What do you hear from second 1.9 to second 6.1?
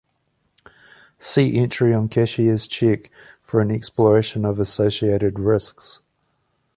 on cashier's check for an exploration of associated risks.